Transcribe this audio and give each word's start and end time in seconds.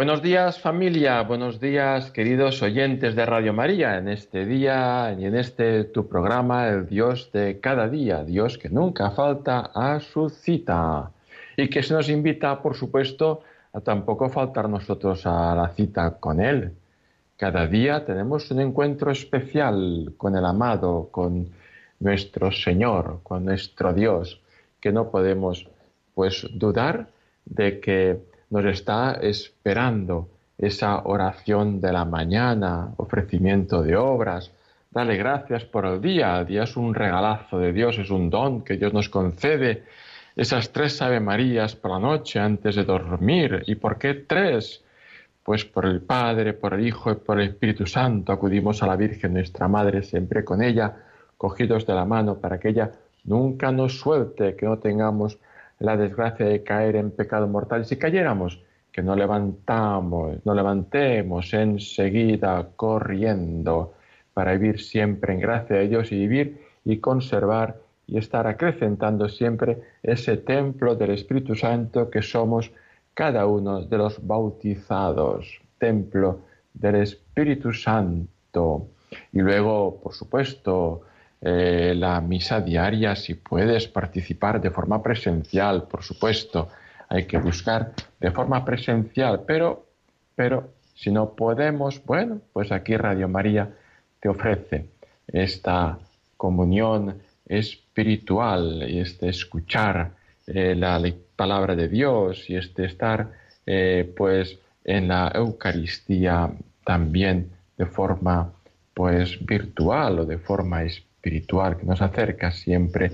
Buenos 0.00 0.22
días 0.22 0.58
familia, 0.58 1.20
buenos 1.24 1.60
días 1.60 2.10
queridos 2.10 2.62
oyentes 2.62 3.14
de 3.14 3.26
Radio 3.26 3.52
María, 3.52 3.98
en 3.98 4.08
este 4.08 4.46
día 4.46 5.14
y 5.18 5.26
en 5.26 5.36
este 5.36 5.84
tu 5.84 6.08
programa, 6.08 6.68
el 6.68 6.88
Dios 6.88 7.30
de 7.32 7.60
cada 7.60 7.86
día, 7.86 8.24
Dios 8.24 8.56
que 8.56 8.70
nunca 8.70 9.10
falta 9.10 9.70
a 9.74 10.00
su 10.00 10.30
cita. 10.30 11.10
Y 11.54 11.68
que 11.68 11.82
se 11.82 11.92
nos 11.92 12.08
invita, 12.08 12.62
por 12.62 12.76
supuesto, 12.76 13.42
a 13.74 13.82
tampoco 13.82 14.30
faltar 14.30 14.70
nosotros 14.70 15.26
a 15.26 15.54
la 15.54 15.68
cita 15.68 16.16
con 16.18 16.40
Él. 16.40 16.72
Cada 17.36 17.66
día 17.66 18.02
tenemos 18.06 18.50
un 18.50 18.60
encuentro 18.60 19.10
especial 19.10 20.14
con 20.16 20.34
el 20.34 20.46
amado, 20.46 21.10
con 21.10 21.50
nuestro 21.98 22.50
Señor, 22.50 23.20
con 23.22 23.44
nuestro 23.44 23.92
Dios, 23.92 24.40
que 24.80 24.92
no 24.92 25.10
podemos 25.10 25.68
pues 26.14 26.46
dudar 26.54 27.08
de 27.44 27.80
que 27.80 28.29
nos 28.50 28.64
está 28.64 29.12
esperando 29.22 30.28
esa 30.58 31.02
oración 31.04 31.80
de 31.80 31.92
la 31.92 32.04
mañana, 32.04 32.92
ofrecimiento 32.96 33.82
de 33.82 33.96
obras. 33.96 34.52
Dale 34.90 35.16
gracias 35.16 35.64
por 35.64 35.86
el 35.86 36.00
día. 36.00 36.40
El 36.40 36.46
día 36.46 36.64
es 36.64 36.76
un 36.76 36.94
regalazo 36.94 37.58
de 37.58 37.72
Dios, 37.72 37.96
es 37.98 38.10
un 38.10 38.28
don 38.28 38.62
que 38.62 38.76
Dios 38.76 38.92
nos 38.92 39.08
concede. 39.08 39.84
Esas 40.36 40.72
tres 40.72 41.00
Ave 41.00 41.20
Marías 41.20 41.76
por 41.76 41.92
la 41.92 41.98
noche 41.98 42.40
antes 42.40 42.74
de 42.74 42.84
dormir. 42.84 43.62
¿Y 43.66 43.76
por 43.76 43.98
qué 43.98 44.14
tres? 44.14 44.82
Pues 45.42 45.64
por 45.64 45.86
el 45.86 46.02
Padre, 46.02 46.52
por 46.52 46.74
el 46.74 46.86
Hijo 46.86 47.12
y 47.12 47.14
por 47.14 47.40
el 47.40 47.48
Espíritu 47.48 47.86
Santo 47.86 48.32
acudimos 48.32 48.82
a 48.82 48.86
la 48.86 48.96
Virgen, 48.96 49.34
nuestra 49.34 49.68
Madre, 49.68 50.02
siempre 50.02 50.44
con 50.44 50.62
ella, 50.62 50.94
cogidos 51.36 51.86
de 51.86 51.94
la 51.94 52.04
mano, 52.04 52.36
para 52.36 52.58
que 52.58 52.68
ella 52.68 52.90
nunca 53.24 53.72
nos 53.72 53.98
suelte, 53.98 54.56
que 54.56 54.66
no 54.66 54.78
tengamos 54.78 55.38
la 55.80 55.96
desgracia 55.96 56.46
de 56.46 56.62
caer 56.62 56.96
en 56.96 57.10
pecado 57.10 57.48
mortal. 57.48 57.84
Si 57.84 57.96
cayéramos, 57.96 58.62
que 58.92 59.02
no 59.02 59.16
levantamos, 59.16 60.44
no 60.44 60.54
levantemos 60.54 61.52
enseguida 61.54 62.68
corriendo 62.76 63.94
para 64.34 64.52
vivir 64.52 64.80
siempre 64.80 65.32
en 65.34 65.40
gracia 65.40 65.76
de 65.76 65.88
Dios 65.88 66.12
y 66.12 66.16
vivir 66.16 66.60
y 66.84 66.98
conservar 66.98 67.80
y 68.06 68.18
estar 68.18 68.46
acrecentando 68.46 69.28
siempre 69.28 69.78
ese 70.02 70.36
templo 70.36 70.96
del 70.96 71.10
Espíritu 71.10 71.54
Santo 71.54 72.10
que 72.10 72.22
somos 72.22 72.70
cada 73.14 73.46
uno 73.46 73.82
de 73.82 73.98
los 73.98 74.26
bautizados, 74.26 75.60
templo 75.78 76.40
del 76.74 76.96
Espíritu 76.96 77.72
Santo. 77.72 78.88
Y 79.32 79.40
luego, 79.40 80.00
por 80.02 80.14
supuesto, 80.14 81.02
eh, 81.42 81.94
la 81.96 82.20
misa 82.20 82.60
diaria, 82.60 83.16
si 83.16 83.34
puedes 83.34 83.88
participar 83.88 84.60
de 84.60 84.70
forma 84.70 85.02
presencial, 85.02 85.88
por 85.88 86.02
supuesto, 86.02 86.68
hay 87.08 87.24
que 87.24 87.38
buscar 87.38 87.92
de 88.20 88.30
forma 88.30 88.64
presencial, 88.64 89.42
pero, 89.46 89.86
pero 90.34 90.74
si 90.94 91.10
no 91.10 91.34
podemos, 91.34 92.04
bueno, 92.04 92.40
pues 92.52 92.70
aquí 92.72 92.96
Radio 92.96 93.26
María 93.26 93.70
te 94.20 94.28
ofrece 94.28 94.86
esta 95.26 95.98
comunión 96.36 97.22
espiritual 97.46 98.84
y 98.88 99.00
este 99.00 99.30
escuchar 99.30 100.12
eh, 100.46 100.74
la 100.74 101.02
palabra 101.36 101.74
de 101.74 101.88
Dios 101.88 102.50
y 102.50 102.56
este 102.56 102.84
estar 102.84 103.32
eh, 103.64 104.12
pues 104.16 104.58
en 104.84 105.08
la 105.08 105.32
Eucaristía 105.34 106.50
también 106.84 107.50
de 107.78 107.86
forma 107.86 108.52
pues 108.92 109.44
virtual 109.44 110.20
o 110.20 110.26
de 110.26 110.38
forma 110.38 110.82
espiritual 110.82 111.09
espiritual 111.20 111.76
que 111.76 111.84
nos 111.84 112.00
acerca 112.00 112.50
siempre 112.50 113.12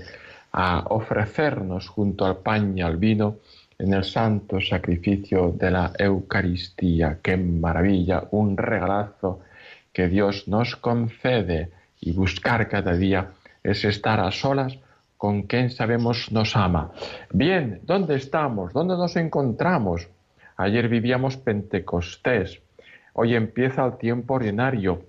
a 0.53 0.85
ofrecernos 0.89 1.89
junto 1.89 2.25
al 2.25 2.37
pan 2.37 2.77
y 2.77 2.81
al 2.81 2.95
vino 2.95 3.35
en 3.77 3.93
el 3.93 4.05
santo 4.05 4.61
sacrificio 4.61 5.51
de 5.51 5.71
la 5.71 5.91
Eucaristía. 5.99 7.19
¡Qué 7.21 7.35
maravilla! 7.35 8.23
Un 8.31 8.55
regalazo 8.55 9.41
que 9.91 10.07
Dios 10.07 10.47
nos 10.47 10.77
concede 10.77 11.69
y 11.99 12.13
buscar 12.13 12.69
cada 12.69 12.93
día 12.93 13.31
es 13.61 13.83
estar 13.83 14.21
a 14.21 14.31
solas 14.31 14.77
con 15.17 15.43
quien 15.43 15.69
sabemos 15.69 16.31
nos 16.31 16.55
ama. 16.55 16.91
Bien, 17.33 17.81
¿dónde 17.83 18.15
estamos? 18.15 18.71
¿Dónde 18.71 18.95
nos 18.95 19.17
encontramos? 19.17 20.07
Ayer 20.55 20.87
vivíamos 20.87 21.35
Pentecostés, 21.37 22.61
hoy 23.13 23.35
empieza 23.35 23.85
el 23.85 23.97
tiempo 23.97 24.35
ordinario. 24.35 25.03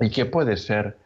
¿Y 0.00 0.10
qué 0.10 0.26
puede 0.26 0.56
ser 0.56 0.96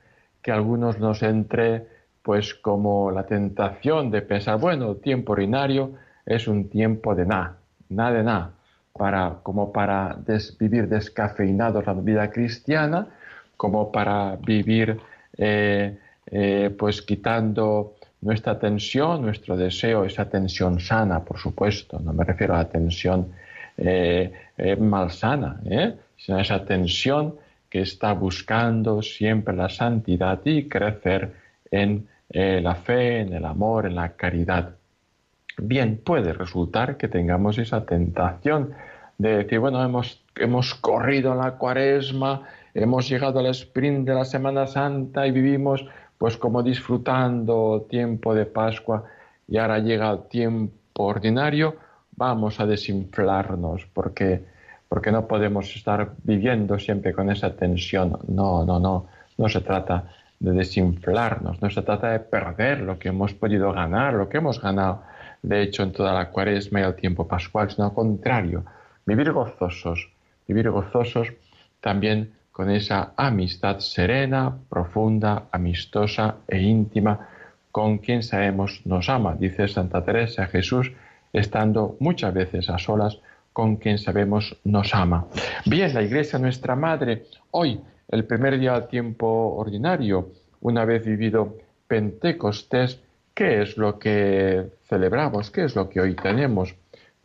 que 0.43 0.51
a 0.51 0.55
algunos 0.55 0.99
nos 0.99 1.23
entre 1.23 1.87
pues 2.23 2.55
como 2.55 3.11
la 3.11 3.25
tentación 3.25 4.11
de 4.11 4.21
pensar, 4.21 4.59
bueno, 4.59 4.97
tiempo 4.97 5.33
ordinario 5.33 5.93
es 6.27 6.47
un 6.47 6.69
tiempo 6.69 7.15
de 7.15 7.25
nada, 7.25 7.57
nada 7.89 8.13
de 8.13 8.23
nada, 8.23 8.51
para, 8.93 9.37
como 9.43 9.73
para 9.73 10.19
vivir 10.59 10.89
descafeinados 10.89 11.87
la 11.87 11.95
vida 11.95 12.31
cristiana, 12.31 13.07
como 13.57 13.91
para 13.91 14.37
vivir 14.37 15.01
eh, 15.39 15.99
eh, 16.31 16.75
pues 16.79 17.01
quitando 17.01 17.95
nuestra 18.21 18.59
tensión, 18.59 19.23
nuestro 19.23 19.57
deseo, 19.57 20.05
esa 20.05 20.29
tensión 20.29 20.81
sana, 20.81 21.25
por 21.25 21.39
supuesto, 21.39 21.99
no 21.99 22.13
me 22.13 22.25
refiero 22.25 22.55
a 22.55 22.59
la 22.59 22.69
tensión 22.69 23.29
eh, 23.79 24.33
malsana, 24.79 25.61
sino 26.17 26.37
a 26.37 26.43
esa 26.43 26.65
tensión 26.65 27.37
que 27.69 27.81
está 27.81 28.13
buscando 28.13 29.03
siempre 29.03 29.55
la 29.55 29.69
santidad 29.69 30.41
y 30.45 30.69
crecer 30.69 31.35
en 31.71 32.09
eh, 32.31 32.61
la 32.63 32.75
fe, 32.75 33.21
en 33.21 33.33
el 33.33 33.45
amor, 33.45 33.87
en 33.87 33.95
la 33.95 34.11
caridad. 34.11 34.77
Bien, 35.59 36.01
puede 36.05 36.33
resultar 36.33 36.97
que 36.97 37.09
tengamos 37.09 37.59
esa 37.59 37.85
tentación 37.85 38.75
de 39.19 39.39
decir, 39.39 39.59
bueno, 39.59 39.83
hemos, 39.83 40.23
hemos 40.37 40.75
corrido 40.75 41.35
la 41.35 41.53
cuaresma, 41.53 42.43
hemos 42.75 43.09
llegado 43.09 43.41
al 43.41 43.47
sprint 43.47 44.07
de 44.07 44.15
la 44.15 44.25
Semana 44.25 44.67
Santa 44.67 45.27
y 45.27 45.33
vivimos 45.33 45.85
pues 46.17 46.37
como 46.37 46.63
disfrutando 46.63 47.87
tiempo 47.89 48.35
de 48.35 48.47
Pascua 48.47 49.05
y 49.47 49.57
ahora 49.57 49.79
llega 49.79 50.11
el 50.11 50.23
tiempo 50.29 50.75
ordinario, 50.95 51.77
vamos 52.17 52.61
a 52.61 52.67
desinflarnos 52.67 53.87
porque 53.93 54.45
porque 54.89 55.13
no 55.13 55.27
podemos 55.27 55.75
estar 55.75 56.13
viviendo 56.23 56.79
siempre 56.79 57.13
con 57.13 57.31
esa 57.31 57.55
tensión. 57.55 58.19
No, 58.29 58.65
no, 58.65 58.81
no, 58.81 59.07
no 59.37 59.49
se 59.49 59.61
trata 59.61 60.11
de 60.41 60.53
desinflarnos, 60.53 61.61
no 61.61 61.71
se 61.71 61.83
trata 61.83 62.13
de 62.13 62.21
perder 62.21 62.81
lo 62.81 62.99
que 62.99 63.09
hemos 63.09 63.35
podido 63.35 63.73
ganar, 63.73 64.15
lo 64.15 64.29
que 64.29 64.39
hemos 64.39 64.61
ganado, 64.61 65.03
de 65.43 65.63
hecho, 65.63 65.83
en 65.83 65.93
toda 65.93 66.13
la 66.15 66.31
cuaresma 66.31 66.81
y 66.81 66.85
el 66.85 66.95
tiempo 66.95 67.27
pascual, 67.27 67.71
sino 67.71 67.87
al 67.87 67.95
contrario, 67.95 68.65
vivir 69.05 69.33
gozosos, 69.33 70.11
vivir 70.47 70.71
gozosos 70.71 71.33
también 71.81 72.33
con 72.53 72.71
esa 72.71 73.13
amistad 73.17 73.79
serena, 73.79 74.53
profunda, 74.69 75.45
amistosa 75.53 76.37
e 76.49 76.59
íntima 76.59 77.29
con 77.71 77.99
quien 77.99 78.23
sabemos 78.23 78.81
nos 78.85 79.09
ama, 79.09 79.37
dice 79.39 79.69
Santa 79.69 80.05
Teresa 80.05 80.47
Jesús, 80.47 80.91
estando 81.33 81.97
muchas 82.01 82.35
veces 82.35 82.69
a 82.71 82.79
solas 82.79 83.21
con 83.59 83.75
quien 83.75 83.99
sabemos 83.99 84.57
nos 84.63 84.95
ama. 84.95 85.27
Bien, 85.67 85.93
la 85.93 86.01
Iglesia, 86.01 86.39
nuestra 86.39 86.77
Madre, 86.77 87.25
hoy, 87.51 87.81
el 88.07 88.25
primer 88.25 88.57
día 88.57 88.75
del 88.75 88.87
tiempo 88.87 89.27
ordinario, 89.57 90.29
una 90.61 90.85
vez 90.85 91.05
vivido 91.05 91.57
Pentecostés, 91.89 93.01
¿qué 93.35 93.63
es 93.63 93.77
lo 93.77 93.99
que 93.99 94.65
celebramos? 94.85 95.51
¿Qué 95.51 95.65
es 95.65 95.75
lo 95.75 95.89
que 95.89 96.01
hoy 96.01 96.15
tenemos? 96.15 96.77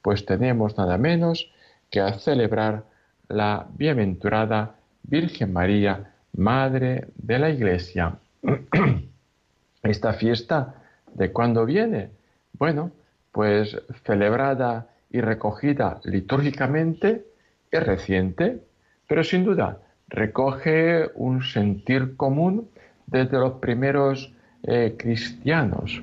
Pues 0.01 0.25
tenemos 0.25 0.75
nada 0.75 0.97
menos 0.97 1.51
que 1.91 2.01
a 2.01 2.13
celebrar 2.13 2.83
la 3.27 3.67
bienaventurada 3.77 4.73
Virgen 5.03 5.53
María, 5.53 6.15
Madre 6.35 7.09
de 7.15 7.37
la 7.37 7.51
Iglesia. 7.51 8.15
Esta 9.83 10.13
fiesta, 10.13 10.81
¿de 11.13 11.31
cuándo 11.31 11.63
viene? 11.63 12.09
Bueno, 12.53 12.89
pues 13.31 13.79
celebrada 14.03 14.87
y 15.13 15.21
recogida 15.21 16.01
litúrgicamente 16.03 17.23
es 17.71 17.83
reciente, 17.83 18.59
pero 19.07 19.23
sin 19.23 19.45
duda 19.45 19.77
recoge 20.09 21.09
un 21.15 21.43
sentir 21.43 22.17
común 22.17 22.67
desde 23.07 23.37
los 23.37 23.53
primeros 23.53 24.33
eh, 24.63 24.95
cristianos. 24.97 26.01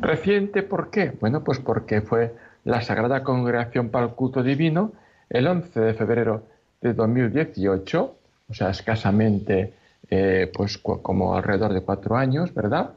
Reciente, 0.00 0.62
¿por 0.62 0.90
qué? 0.90 1.12
Bueno, 1.20 1.42
pues 1.42 1.60
porque 1.60 2.02
fue 2.02 2.34
la 2.64 2.82
Sagrada 2.82 3.22
Congregación 3.22 3.90
para 3.90 4.06
el 4.06 4.12
Culto 4.12 4.42
Divino 4.42 4.92
el 5.30 5.46
11 5.46 5.80
de 5.80 5.94
febrero 5.94 6.42
de 6.80 6.94
2018, 6.94 8.16
o 8.48 8.54
sea, 8.54 8.70
escasamente, 8.70 9.74
eh, 10.10 10.50
pues 10.52 10.78
como 10.78 11.34
alrededor 11.36 11.72
de 11.72 11.82
cuatro 11.82 12.16
años, 12.16 12.52
¿verdad? 12.52 12.90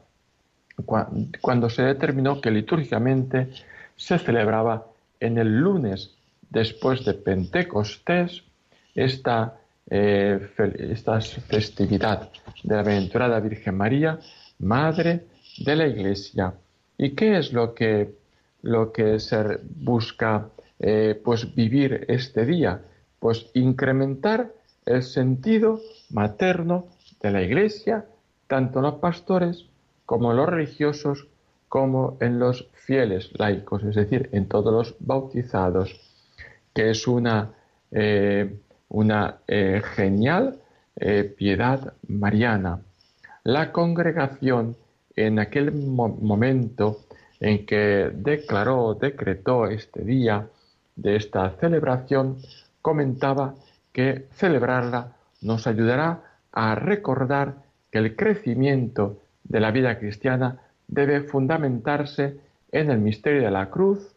cuando 1.40 1.68
se 1.68 1.82
determinó 1.82 2.40
que 2.40 2.50
litúrgicamente 2.50 3.50
se 3.94 4.18
celebraba 4.18 4.86
en 5.22 5.38
el 5.38 5.60
lunes 5.60 6.14
después 6.50 7.04
de 7.04 7.14
Pentecostés 7.14 8.42
esta, 8.94 9.56
eh, 9.88 10.50
esta 10.78 11.20
festividad 11.20 12.30
de 12.62 12.74
la 12.74 12.82
Bienaventurada 12.82 13.40
Virgen 13.40 13.76
María, 13.76 14.18
Madre 14.58 15.26
de 15.58 15.76
la 15.76 15.86
Iglesia. 15.86 16.54
¿Y 16.98 17.10
qué 17.10 17.38
es 17.38 17.52
lo 17.52 17.74
que, 17.74 18.14
lo 18.62 18.92
que 18.92 19.18
se 19.20 19.60
busca 19.62 20.48
eh, 20.78 21.20
pues 21.24 21.54
vivir 21.54 22.04
este 22.08 22.44
día? 22.44 22.82
Pues 23.18 23.46
incrementar 23.54 24.52
el 24.84 25.02
sentido 25.02 25.80
materno 26.10 26.88
de 27.20 27.30
la 27.30 27.42
Iglesia, 27.42 28.06
tanto 28.48 28.80
los 28.80 28.96
pastores 28.96 29.66
como 30.04 30.32
los 30.32 30.48
religiosos, 30.48 31.28
como 31.72 32.18
en 32.20 32.38
los 32.38 32.68
fieles 32.74 33.30
laicos, 33.38 33.82
es 33.84 33.94
decir, 33.94 34.28
en 34.32 34.46
todos 34.46 34.70
los 34.74 34.94
bautizados, 35.00 35.98
que 36.74 36.90
es 36.90 37.08
una, 37.08 37.54
eh, 37.90 38.58
una 38.90 39.38
eh, 39.48 39.80
genial 39.82 40.58
piedad 41.38 41.94
mariana. 42.06 42.82
La 43.44 43.72
congregación 43.72 44.76
en 45.16 45.38
aquel 45.38 45.72
momento 45.72 46.98
en 47.40 47.64
que 47.64 48.10
declaró, 48.14 48.92
decretó 48.92 49.66
este 49.66 50.04
día 50.04 50.46
de 50.94 51.16
esta 51.16 51.52
celebración, 51.58 52.36
comentaba 52.82 53.54
que 53.94 54.26
celebrarla 54.34 55.16
nos 55.40 55.66
ayudará 55.66 56.20
a 56.52 56.74
recordar 56.74 57.54
que 57.90 57.98
el 57.98 58.14
crecimiento 58.14 59.22
de 59.44 59.60
la 59.60 59.70
vida 59.70 59.98
cristiana 59.98 60.60
debe 60.92 61.22
fundamentarse 61.22 62.36
en 62.70 62.90
el 62.90 62.98
misterio 62.98 63.42
de 63.42 63.50
la 63.50 63.70
cruz, 63.70 64.14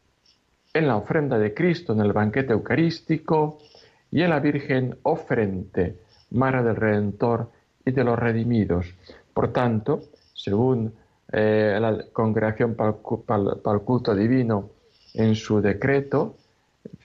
en 0.74 0.88
la 0.88 0.98
ofrenda 0.98 1.39
de 1.39 1.54
Cristo 1.54 1.94
en 1.94 2.01
el 2.01 2.12
banquete 2.12 2.51
eucarístico 2.51 3.60
y 4.12 4.22
en 4.22 4.30
la 4.30 4.42
Virgen 4.42 4.98
ofrente, 5.04 5.95
Mara 6.31 6.62
del 6.62 6.75
Redentor 6.75 7.50
y 7.86 7.92
de 7.92 8.04
los 8.04 8.19
redimidos. 8.19 8.94
Por 9.33 9.54
tanto, 9.54 10.01
según 10.33 10.94
eh, 11.31 11.77
la 11.80 12.04
Congregación 12.12 12.75
para 12.75 12.89
el, 12.89 13.80
Culto 13.81 14.13
Divino 14.13 14.69
en 15.13 15.36
su 15.36 15.62
decreto, 15.62 16.36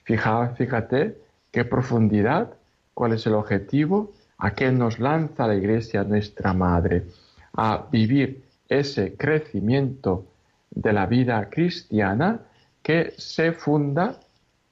fíjate 0.03 1.15
qué 1.49 1.63
profundidad, 1.63 2.55
cuál 2.93 3.13
es 3.13 3.25
el 3.25 3.35
objetivo, 3.35 4.11
a 4.37 4.53
qué 4.53 4.69
nos 4.73 4.99
lanza 4.99 5.47
la 5.47 5.55
Iglesia 5.55 6.03
nuestra 6.03 6.51
Madre, 6.51 7.05
a 7.53 7.85
vivir 7.89 8.50
ese 8.71 9.17
crecimiento 9.17 10.25
de 10.69 10.93
la 10.93 11.05
vida 11.05 11.49
cristiana 11.49 12.39
que 12.81 13.13
se 13.17 13.51
funda 13.51 14.17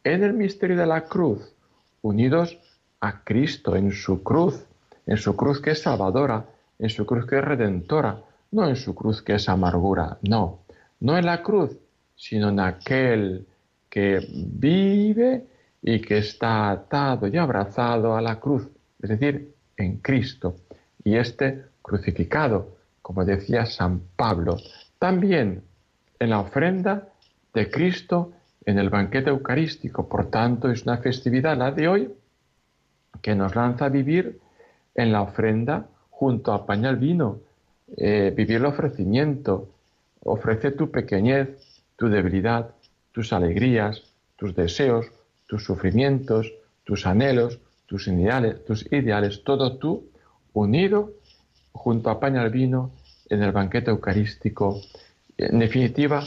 en 0.04 0.24
el 0.24 0.34
misterio 0.34 0.78
de 0.78 0.86
la 0.86 1.04
cruz, 1.04 1.54
unidos 2.02 2.58
a 3.02 3.22
Cristo 3.26 3.76
en 3.76 3.92
su 3.92 4.24
cruz, 4.24 4.66
en 5.06 5.18
su 5.18 5.36
cruz 5.36 5.60
que 5.60 5.72
es 5.72 5.82
salvadora, 5.82 6.46
en 6.80 6.90
su 6.90 7.06
cruz 7.06 7.26
que 7.26 7.40
es 7.40 7.44
redentora, 7.44 8.22
no 8.52 8.70
en 8.70 8.78
su 8.78 8.96
cruz 8.96 9.22
que 9.22 9.36
es 9.36 9.50
amargura, 9.50 10.18
no, 10.22 10.60
no 11.02 11.18
en 11.18 11.26
la 11.26 11.44
cruz, 11.44 11.78
sino 12.16 12.50
en 12.50 12.62
aquel 12.62 13.46
que 13.90 14.26
vive 14.34 15.46
y 15.82 16.00
que 16.00 16.20
está 16.20 16.72
atado 16.72 17.28
y 17.28 17.38
abrazado 17.38 18.16
a 18.16 18.22
la 18.22 18.40
cruz, 18.40 18.66
es 19.02 19.10
decir, 19.10 19.54
en 19.76 19.98
Cristo, 19.98 20.56
y 21.04 21.18
este 21.18 21.66
crucificado, 21.82 22.79
como 23.10 23.26
decía 23.26 23.66
San 23.66 24.02
Pablo, 24.16 24.58
también 25.00 25.64
en 26.20 26.30
la 26.30 26.42
ofrenda 26.42 27.08
de 27.56 27.68
Cristo 27.72 28.34
en 28.64 28.78
el 28.78 28.92
banquete 28.92 29.32
eucarístico. 29.32 30.08
Por 30.08 30.30
tanto, 30.30 30.70
es 30.70 30.84
una 30.84 31.00
festividad 31.00 31.58
la 31.58 31.72
de 31.72 31.88
hoy 31.88 32.14
que 33.20 33.34
nos 33.34 33.56
lanza 33.56 33.86
a 33.86 33.90
vivir 33.90 34.40
en 34.94 35.12
la 35.12 35.24
ofrenda 35.24 35.88
junto 36.12 36.54
a 36.54 36.68
pañal 36.68 36.98
vino, 36.98 37.40
eh, 37.98 38.32
vivir 38.38 38.58
el 38.58 38.68
ofrecimiento, 38.68 39.70
ofrece 40.24 40.70
tu 40.70 40.92
pequeñez, 40.92 41.82
tu 41.96 42.10
debilidad, 42.10 42.76
tus 43.12 43.34
alegrías, 43.34 44.04
tus 44.36 44.54
deseos, 44.54 45.08
tus 45.48 45.64
sufrimientos, 45.64 46.54
tus 46.84 47.08
anhelos, 47.08 47.60
tus 47.88 48.08
ideales, 48.08 48.64
tus 48.66 48.86
ideales, 48.94 49.44
todo 49.44 49.78
tú 49.78 50.12
unido 50.54 51.14
junto 51.72 52.12
a 52.12 52.20
pañal 52.20 52.52
vino 52.52 52.92
en 53.30 53.44
el 53.44 53.52
banquete 53.52 53.92
eucarístico. 53.92 54.82
En 55.38 55.60
definitiva, 55.60 56.24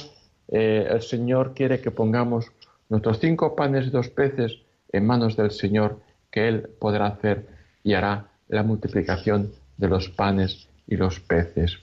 eh, 0.49 0.87
el 0.91 1.03
Señor 1.03 1.55
quiere 1.55 1.81
que 1.81 1.91
pongamos 1.91 2.47
nuestros 2.89 3.19
cinco 3.21 3.57
panes 3.57 3.87
y 3.87 3.91
dos 3.91 4.09
peces 4.09 4.59
en 4.93 5.07
manos 5.07 5.37
del 5.37 5.51
Señor, 5.51 6.01
que 6.31 6.49
Él 6.49 6.69
podrá 6.79 7.07
hacer 7.07 7.47
y 7.83 7.95
hará 7.95 8.29
la 8.49 8.63
multiplicación 8.63 9.53
de 9.77 9.89
los 9.89 10.09
panes 10.09 10.69
y 10.87 10.97
los 10.97 11.21
peces. 11.21 11.79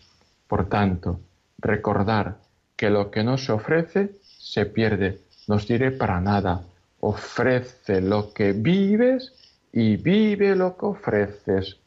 Por 0.48 0.70
tanto, 0.70 1.20
recordar 1.58 2.38
que 2.76 2.90
lo 2.90 3.12
que 3.12 3.24
no 3.24 3.38
se 3.38 3.52
ofrece 3.52 4.12
se 4.22 4.66
pierde, 4.66 5.20
no 5.48 5.60
sirve 5.60 5.92
para 5.92 6.22
nada. 6.22 6.64
Ofrece 7.02 8.02
lo 8.02 8.34
que 8.34 8.54
vives 8.54 9.34
y 9.72 9.98
vive 9.98 10.56
lo 10.56 10.78
que 10.78 10.86
ofreces. 10.86 11.78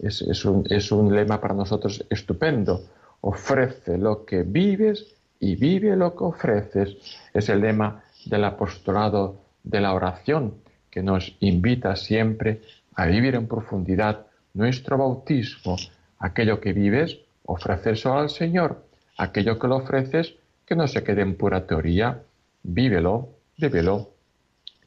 Es, 0.00 0.44
un, 0.44 0.64
es 0.70 0.92
un 0.92 1.14
lema 1.14 1.40
para 1.40 1.54
nosotros 1.54 2.04
estupendo. 2.08 2.84
Ofrece 3.20 3.98
lo 3.98 4.24
que 4.24 4.42
vives 4.42 5.14
y 5.40 5.56
vive 5.56 5.96
lo 5.96 6.14
que 6.14 6.24
ofreces. 6.24 6.96
Es 7.34 7.48
el 7.48 7.60
lema 7.60 8.02
del 8.24 8.44
apostolado 8.44 9.40
de 9.62 9.80
la 9.80 9.94
oración 9.94 10.54
que 10.90 11.02
nos 11.02 11.36
invita 11.40 11.96
siempre 11.96 12.62
a 12.94 13.06
vivir 13.06 13.34
en 13.34 13.46
profundidad 13.46 14.26
nuestro 14.54 14.98
bautismo, 14.98 15.76
aquello 16.18 16.60
que 16.60 16.72
vives, 16.72 17.18
ofrecérselo 17.44 18.18
al 18.18 18.30
Señor, 18.30 18.84
aquello 19.16 19.58
que 19.58 19.68
lo 19.68 19.76
ofreces, 19.76 20.34
que 20.64 20.74
no 20.74 20.86
se 20.88 21.02
quede 21.04 21.22
en 21.22 21.36
pura 21.36 21.66
teoría, 21.66 22.22
vívelo, 22.62 23.28
vívelo. 23.56 24.10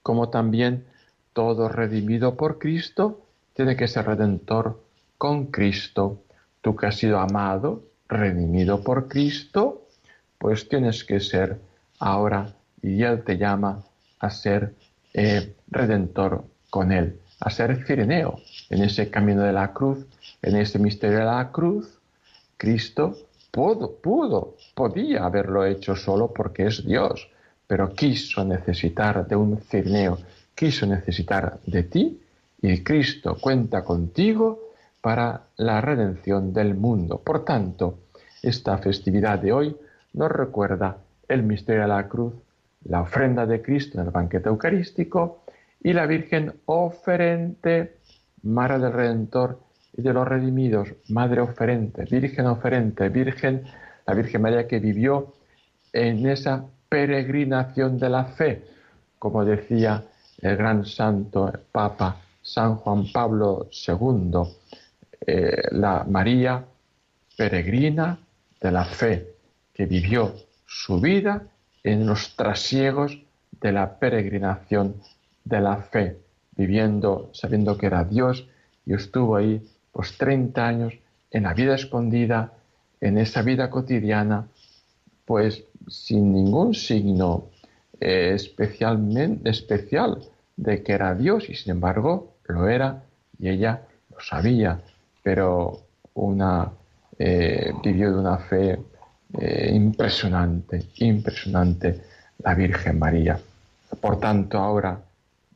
Como 0.04 0.30
también 0.30 0.86
todo 1.34 1.70
redimido 1.70 2.36
por 2.36 2.60
Cristo 2.60 3.22
tiene 3.54 3.76
que 3.76 3.88
ser 3.88 4.06
redentor 4.06 4.82
con 5.22 5.52
Cristo. 5.52 6.24
Tú 6.62 6.76
que 6.76 6.88
has 6.88 6.96
sido 6.96 7.20
amado, 7.20 7.84
redimido 8.08 8.84
por 8.84 9.08
Cristo, 9.08 9.86
pues 10.40 10.68
tienes 10.68 11.04
que 11.04 11.20
ser 11.20 11.60
ahora, 12.00 12.56
y 12.82 13.04
Él 13.04 13.24
te 13.24 13.38
llama 13.38 13.84
a 14.20 14.30
ser 14.32 14.74
eh, 15.14 15.54
redentor 15.68 16.44
con 16.72 16.92
Él, 16.92 17.20
a 17.40 17.52
ser 17.52 17.86
cireneo 17.86 18.40
en 18.72 18.82
ese 18.82 19.12
camino 19.12 19.44
de 19.44 19.54
la 19.54 19.72
cruz, 19.74 20.08
en 20.42 20.56
ese 20.56 20.80
misterio 20.80 21.20
de 21.20 21.26
la 21.26 21.52
cruz. 21.52 22.00
Cristo 22.58 23.16
pudo, 23.52 23.92
pudo, 23.92 24.56
podía 24.74 25.24
haberlo 25.24 25.68
hecho 25.68 25.96
solo 25.96 26.34
porque 26.34 26.66
es 26.66 26.84
Dios, 26.84 27.30
pero 27.68 27.94
quiso 27.94 28.44
necesitar 28.44 29.28
de 29.28 29.36
un 29.36 29.62
cireneo, 29.70 30.18
quiso 30.56 30.88
necesitar 30.88 31.60
de 31.64 31.84
ti 31.84 32.20
y 32.60 32.84
Cristo 32.84 33.38
cuenta 33.40 33.84
contigo 33.84 34.71
para 35.02 35.42
la 35.58 35.82
redención 35.82 36.54
del 36.54 36.76
mundo. 36.76 37.20
Por 37.20 37.44
tanto, 37.44 38.00
esta 38.42 38.78
festividad 38.78 39.40
de 39.40 39.52
hoy 39.52 39.76
nos 40.14 40.32
recuerda 40.32 40.98
el 41.28 41.44
misterio 41.44 41.82
de 41.82 41.88
la 41.88 42.08
cruz, 42.08 42.34
la 42.86 43.02
ofrenda 43.02 43.46
de 43.46 43.62
Cristo 43.62 44.00
en 44.00 44.06
el 44.06 44.12
banquete 44.12 44.50
eucarístico 44.50 45.44
y 45.84 45.94
la 45.94 46.06
Virgen 46.06 46.54
oferente, 46.66 47.98
Madre 48.44 48.80
del 48.80 48.94
Redentor 48.94 49.60
y 49.96 50.02
de 50.02 50.14
los 50.14 50.28
redimidos, 50.28 50.90
Madre 51.10 51.42
oferente, 51.42 52.06
Virgen 52.06 52.48
oferente, 52.48 53.10
Virgen, 53.10 53.64
la 54.06 54.14
Virgen 54.14 54.42
María 54.42 54.68
que 54.68 54.80
vivió 54.80 55.34
en 55.94 56.28
esa 56.28 56.66
peregrinación 56.90 57.98
de 57.98 58.10
la 58.10 58.26
fe, 58.26 58.64
como 59.20 59.46
decía 59.46 60.04
el 60.42 60.58
gran 60.58 60.86
santo 60.86 61.52
Papa 61.72 62.18
San 62.42 62.76
Juan 62.78 63.06
Pablo 63.14 63.68
II, 63.88 64.32
eh, 65.26 65.64
la 65.72 66.04
María 66.04 66.64
peregrina 67.38 68.20
de 68.60 68.72
la 68.72 68.86
fe, 68.86 69.28
que 69.74 69.86
vivió 69.86 70.34
su 70.66 71.00
vida 71.00 71.44
en 71.84 72.06
los 72.06 72.36
trasiegos 72.36 73.20
de 73.60 73.72
la 73.72 74.00
peregrinación 74.00 74.96
de 75.44 75.62
la 75.62 75.78
fe, 75.78 76.18
viviendo, 76.56 77.30
sabiendo 77.34 77.78
que 77.78 77.88
era 77.88 78.04
Dios, 78.04 78.48
y 78.86 78.94
estuvo 78.94 79.36
ahí 79.36 79.62
pues 79.92 80.18
30 80.18 80.68
años 80.68 80.94
en 81.32 81.44
la 81.44 81.54
vida 81.54 81.76
escondida, 81.76 82.54
en 83.00 83.18
esa 83.18 83.42
vida 83.42 83.70
cotidiana, 83.70 84.48
pues 85.26 85.64
sin 85.88 86.34
ningún 86.34 86.74
signo 86.74 87.50
eh, 88.00 88.34
especialmente 88.36 89.50
especial 89.50 90.22
de 90.56 90.84
que 90.84 90.94
era 90.94 91.16
Dios, 91.16 91.50
y 91.50 91.56
sin 91.56 91.72
embargo 91.74 92.36
lo 92.48 92.68
era, 92.68 93.04
y 93.40 93.50
ella 93.50 93.82
lo 94.10 94.20
sabía, 94.20 94.82
pero 95.24 95.80
una, 96.16 96.72
eh, 97.18 97.72
vivió 97.84 98.12
de 98.12 98.20
una 98.20 98.38
fe 98.38 98.80
eh, 99.40 99.72
impresionante, 99.74 100.88
impresionante 100.98 102.02
la 102.40 102.54
Virgen 102.54 103.00
María. 103.00 103.40
Por 104.00 104.20
tanto, 104.20 104.58
ahora 104.58 105.00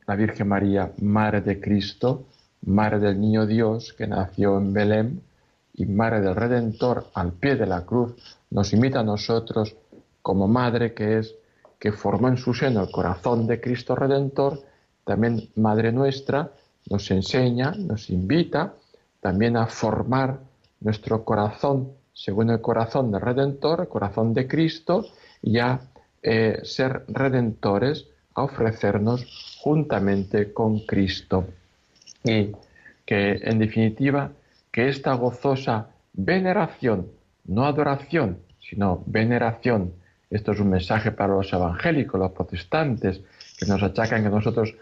la 0.06 0.16
Virgen 0.16 0.48
María, 0.48 0.92
Madre 1.02 1.40
de 1.40 1.60
Cristo, 1.60 2.26
Madre 2.66 2.98
del 2.98 3.20
Niño 3.20 3.46
Dios 3.46 3.92
que 3.92 4.06
nació 4.06 4.58
en 4.58 4.72
Belén 4.72 5.22
y 5.74 5.86
Madre 5.86 6.20
del 6.20 6.36
Redentor 6.36 7.06
al 7.14 7.32
pie 7.32 7.56
de 7.56 7.66
la 7.66 7.84
cruz, 7.84 8.14
nos 8.50 8.72
invita 8.72 9.00
a 9.00 9.04
nosotros 9.04 9.76
como 10.22 10.48
Madre 10.48 10.94
que 10.94 11.18
es, 11.18 11.34
que 11.78 11.92
formó 11.92 12.28
en 12.28 12.38
su 12.38 12.54
seno 12.54 12.82
el 12.82 12.90
corazón 12.90 13.46
de 13.46 13.60
Cristo 13.60 13.94
Redentor, 13.94 14.62
también 15.04 15.50
Madre 15.56 15.92
nuestra, 15.92 16.50
nos 16.88 17.10
enseña, 17.10 17.72
nos 17.72 18.08
invita 18.10 18.74
también 19.20 19.56
a 19.56 19.66
formar 19.66 20.38
nuestro 20.80 21.24
corazón 21.24 21.92
según 22.16 22.50
el 22.50 22.62
corazón 22.62 23.12
del 23.12 23.20
Redentor, 23.20 23.82
el 23.82 23.88
corazón 23.88 24.32
de 24.32 24.48
Cristo, 24.48 25.06
y 25.42 25.58
a 25.58 25.80
eh, 26.22 26.60
ser 26.64 27.04
redentores, 27.08 28.06
a 28.34 28.42
ofrecernos 28.44 29.58
juntamente 29.60 30.52
con 30.52 30.80
Cristo. 30.80 31.46
Y 32.24 32.52
que, 33.04 33.40
en 33.42 33.58
definitiva, 33.58 34.32
que 34.72 34.88
esta 34.88 35.12
gozosa 35.12 35.88
veneración, 36.14 37.08
no 37.44 37.66
adoración, 37.66 38.38
sino 38.60 39.02
veneración, 39.06 39.92
esto 40.30 40.52
es 40.52 40.60
un 40.60 40.70
mensaje 40.70 41.12
para 41.12 41.34
los 41.34 41.52
evangélicos, 41.52 42.18
los 42.18 42.32
protestantes, 42.32 43.20
que 43.58 43.66
nos 43.66 43.82
achacan 43.82 44.22
que 44.22 44.30
nosotros 44.30 44.74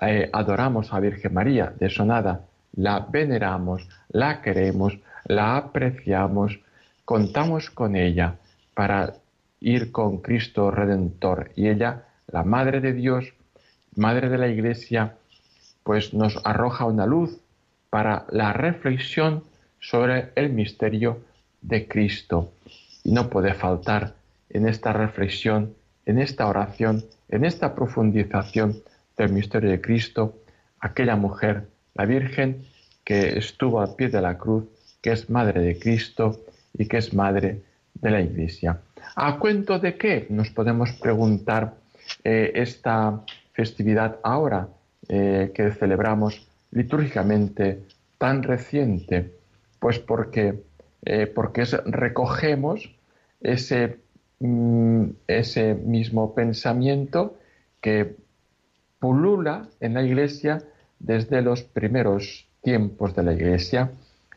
eh, 0.00 0.28
adoramos 0.32 0.92
a 0.92 1.00
Virgen 1.00 1.34
María, 1.34 1.72
de 1.78 1.86
eso 1.86 2.04
nada, 2.04 2.42
la 2.72 3.00
veneramos, 3.00 3.88
la 4.08 4.42
queremos, 4.42 4.98
la 5.24 5.56
apreciamos, 5.56 6.58
contamos 7.04 7.70
con 7.70 7.96
ella 7.96 8.36
para 8.74 9.14
ir 9.60 9.92
con 9.92 10.18
Cristo 10.18 10.70
Redentor 10.70 11.50
y 11.54 11.68
ella, 11.68 12.04
la 12.26 12.42
Madre 12.42 12.80
de 12.80 12.92
Dios, 12.92 13.32
Madre 13.94 14.28
de 14.28 14.38
la 14.38 14.48
Iglesia, 14.48 15.14
pues 15.84 16.14
nos 16.14 16.40
arroja 16.44 16.84
una 16.84 17.06
luz 17.06 17.38
para 17.90 18.24
la 18.30 18.52
reflexión 18.52 19.44
sobre 19.80 20.30
el 20.34 20.50
misterio 20.50 21.20
de 21.60 21.86
Cristo. 21.86 22.52
Y 23.04 23.12
no 23.12 23.28
puede 23.28 23.54
faltar 23.54 24.14
en 24.50 24.68
esta 24.68 24.92
reflexión, 24.92 25.74
en 26.06 26.18
esta 26.18 26.46
oración, 26.46 27.04
en 27.28 27.44
esta 27.44 27.74
profundización 27.74 28.82
del 29.16 29.32
misterio 29.32 29.70
de 29.70 29.80
Cristo, 29.80 30.36
aquella 30.80 31.16
mujer, 31.16 31.68
la 31.94 32.06
Virgen, 32.06 32.64
que 33.04 33.38
estuvo 33.38 33.80
al 33.80 33.94
pie 33.94 34.08
de 34.08 34.20
la 34.20 34.38
cruz, 34.38 34.64
que 35.00 35.12
es 35.12 35.28
Madre 35.28 35.60
de 35.60 35.78
Cristo 35.78 36.44
y 36.76 36.86
que 36.86 36.98
es 36.98 37.12
Madre 37.12 37.62
de 37.94 38.10
la 38.10 38.20
Iglesia. 38.20 38.80
¿A 39.16 39.38
cuento 39.38 39.78
de 39.78 39.96
qué 39.96 40.26
nos 40.30 40.50
podemos 40.50 40.92
preguntar 40.92 41.74
eh, 42.24 42.52
esta 42.54 43.20
festividad 43.52 44.18
ahora 44.22 44.68
eh, 45.08 45.50
que 45.54 45.72
celebramos 45.72 46.46
litúrgicamente 46.70 47.82
tan 48.18 48.42
reciente? 48.42 49.32
Pues 49.78 49.98
porque, 49.98 50.62
eh, 51.04 51.26
porque 51.26 51.64
recogemos 51.86 52.94
ese, 53.40 53.98
mm, 54.38 55.04
ese 55.26 55.74
mismo 55.74 56.34
pensamiento 56.34 57.36
que 57.80 58.16
pulula 59.00 59.68
en 59.80 59.94
la 59.94 60.02
Iglesia 60.04 60.62
desde 61.02 61.42
los 61.42 61.62
primeros 61.62 62.46
tiempos 62.62 63.14
de 63.14 63.22
la 63.24 63.32
Iglesia. 63.32 63.90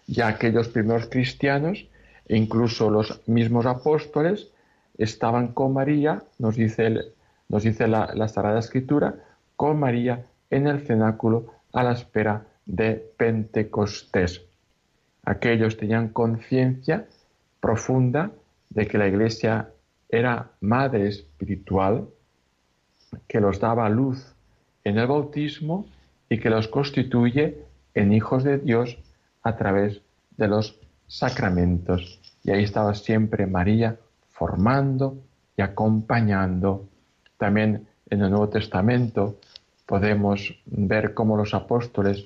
Ya 0.07 0.27
aquellos 0.27 0.67
primeros 0.67 1.07
cristianos, 1.07 1.87
e 2.27 2.37
incluso 2.37 2.89
los 2.89 3.21
mismos 3.27 3.65
apóstoles, 3.65 4.49
estaban 4.97 5.49
con 5.49 5.73
María, 5.73 6.23
nos 6.39 6.55
dice, 6.55 6.89
la, 7.87 8.13
la 8.13 8.27
Sagrada 8.27 8.59
Escritura, 8.59 9.15
con 9.55 9.79
María 9.79 10.25
en 10.49 10.67
el 10.67 10.81
cenáculo 10.81 11.45
a 11.71 11.83
la 11.83 11.93
espera 11.93 12.45
de 12.65 12.95
Pentecostés. 13.17 14.41
Aquellos 15.23 15.77
tenían 15.77 16.09
conciencia 16.09 17.05
profunda 17.59 18.31
de 18.69 18.87
que 18.87 18.97
la 18.97 19.07
Iglesia 19.07 19.69
era 20.09 20.51
madre 20.61 21.07
espiritual, 21.07 22.07
que 23.27 23.39
los 23.39 23.59
daba 23.59 23.89
luz 23.89 24.33
en 24.83 24.97
el 24.97 25.07
bautismo 25.07 25.87
y 26.35 26.37
que 26.37 26.49
los 26.49 26.67
constituye 26.67 27.63
en 27.93 28.11
hijos 28.11 28.43
de 28.43 28.57
Dios 28.57 28.97
a 29.41 29.55
través 29.55 30.01
de 30.35 30.49
los 30.49 30.77
sacramentos. 31.07 32.19
Y 32.43 32.51
ahí 32.51 32.61
estaba 32.61 32.93
siempre 32.93 33.47
María 33.47 33.97
formando 34.31 35.15
y 35.55 35.61
acompañando. 35.61 36.89
También 37.37 37.87
en 38.09 38.21
el 38.21 38.31
Nuevo 38.31 38.49
Testamento 38.49 39.39
podemos 39.85 40.61
ver 40.65 41.13
cómo 41.13 41.37
los 41.37 41.53
apóstoles 41.53 42.25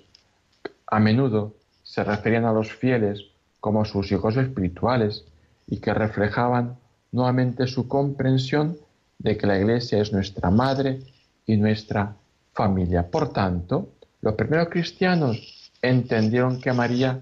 a 0.88 1.00
menudo 1.00 1.54
se 1.84 2.04
referían 2.04 2.46
a 2.46 2.51
los 2.51 2.74
fieles 2.74 3.25
como 3.60 3.86
sus 3.86 4.12
hijos 4.12 4.38
espirituales 4.38 5.24
y 5.68 5.78
que 5.78 5.94
reflejaban 5.94 6.78
nuevamente 7.12 7.68
su 7.68 7.88
comprensión 7.88 8.75
de 9.20 9.38
que 9.38 9.46
la 9.46 9.60
Iglesia 9.60 10.01
es 10.01 10.12
nuestra 10.12 10.50
madre 10.50 11.01
y 11.46 11.58
nuestra 11.58 12.16
familia. 12.54 13.12
Por 13.12 13.32
tanto, 13.32 13.89
los 14.22 14.36
primeros 14.36 14.70
cristianos 14.70 15.72
entendieron 15.82 16.60
que 16.60 16.74
María 16.74 17.22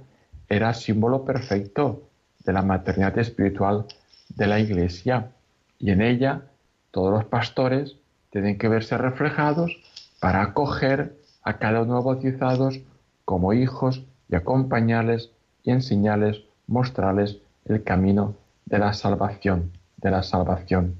era 0.50 0.74
símbolo 0.74 1.24
perfecto 1.26 2.10
de 2.44 2.54
la 2.54 2.62
maternidad 2.62 3.18
espiritual 3.18 3.86
de 4.30 4.48
la 4.48 4.60
Iglesia 4.60 5.32
y 5.80 5.92
en 5.92 6.02
ella 6.02 6.44
todos 6.92 7.12
los 7.12 7.26
pastores 7.26 7.98
tienen 8.32 8.58
que 8.58 8.68
verse 8.68 8.98
reflejados 8.98 9.78
para 10.20 10.42
acoger 10.42 11.16
a 11.44 11.58
cada 11.60 11.82
uno 11.82 12.02
bautizados 12.02 12.80
como 13.26 13.54
hijos 13.54 14.04
y 14.30 14.36
acompañarles 14.36 15.32
y 15.64 15.72
enseñarles, 15.72 16.42
mostrarles 16.66 17.38
el 17.66 17.84
camino 17.84 18.36
de 18.66 18.80
la 18.80 18.94
salvación, 18.94 19.72
de 19.98 20.12
la 20.12 20.24
salvación. 20.24 20.96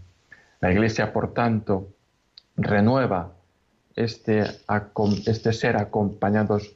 La 0.60 0.72
Iglesia, 0.72 1.14
por 1.14 1.34
tanto, 1.34 1.88
renueva 2.56 3.34
este, 3.98 4.44
este 5.26 5.52
ser 5.52 5.76
acompañados 5.76 6.72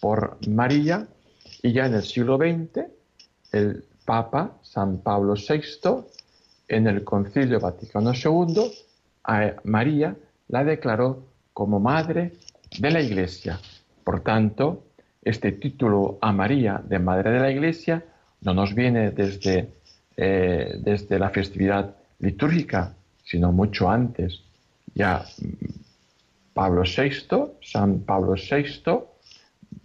por 0.00 0.36
María 0.46 1.08
y 1.62 1.72
ya 1.72 1.86
en 1.86 1.94
el 1.94 2.04
siglo 2.04 2.36
XX 2.36 2.86
el 3.52 3.84
Papa 4.04 4.52
San 4.62 4.98
Pablo 4.98 5.34
VI 5.34 6.04
en 6.68 6.86
el 6.86 7.02
Concilio 7.02 7.58
Vaticano 7.58 8.12
II 8.12 8.70
a 9.24 9.54
María 9.64 10.14
la 10.48 10.62
declaró 10.62 11.24
como 11.52 11.80
madre 11.80 12.34
de 12.78 12.90
la 12.90 13.00
Iglesia. 13.00 13.58
Por 14.04 14.20
tanto, 14.20 14.84
este 15.22 15.52
título 15.52 16.18
a 16.20 16.32
María 16.32 16.80
de 16.84 16.98
Madre 16.98 17.30
de 17.32 17.40
la 17.40 17.50
Iglesia 17.50 18.04
no 18.42 18.54
nos 18.54 18.74
viene 18.74 19.10
desde, 19.10 19.68
eh, 20.16 20.76
desde 20.80 21.18
la 21.18 21.30
festividad 21.30 21.96
litúrgica, 22.20 22.94
sino 23.24 23.52
mucho 23.52 23.90
antes. 23.90 24.42
Ya 24.94 25.24
Pablo 26.58 26.82
VI, 26.82 27.52
San 27.62 28.00
Pablo 28.00 28.34
VI, 28.34 29.04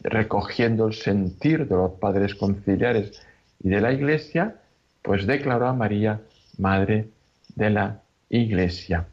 recogiendo 0.01 0.87
el 0.87 0.95
sentir 0.95 1.67
de 1.67 1.75
los 1.75 1.91
padres 1.99 2.33
conciliares 2.33 3.21
y 3.59 3.69
de 3.69 3.79
la 3.79 3.93
Iglesia, 3.93 4.55
pues 5.03 5.27
declaró 5.27 5.67
a 5.67 5.73
María 5.73 6.21
Madre 6.57 7.09
de 7.53 7.69
la 7.69 8.01
Iglesia, 8.27 9.05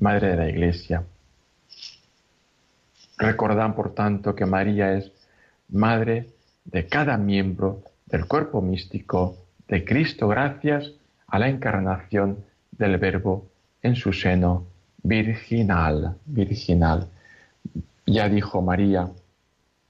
Madre 0.00 0.30
de 0.30 0.36
la 0.36 0.48
Iglesia. 0.48 1.04
Recordan, 3.18 3.76
por 3.76 3.94
tanto, 3.94 4.34
que 4.34 4.44
María 4.44 4.94
es 4.94 5.12
Madre 5.68 6.30
de 6.64 6.88
cada 6.88 7.16
miembro 7.18 7.84
del 8.06 8.26
cuerpo 8.26 8.60
místico 8.60 9.36
de 9.68 9.84
Cristo 9.84 10.26
gracias 10.26 10.90
a 11.28 11.38
la 11.38 11.48
encarnación 11.48 12.44
del 12.72 12.98
Verbo 12.98 13.46
en 13.80 13.94
su 13.94 14.12
seno 14.12 14.66
virginal, 15.06 16.16
virginal. 16.26 17.08
Ya 18.06 18.28
dijo 18.28 18.62
María 18.62 19.10